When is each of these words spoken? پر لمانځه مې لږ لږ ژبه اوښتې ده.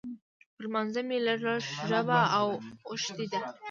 پر 0.55 0.63
لمانځه 0.65 1.01
مې 1.07 1.17
لږ 1.25 1.39
لږ 1.47 1.61
ژبه 1.89 2.19
اوښتې 2.89 3.25
ده. 3.31 3.39